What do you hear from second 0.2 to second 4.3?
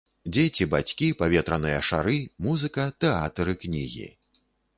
Дзеці, бацькі, паветраныя шары, музыка, тэатр і кнігі.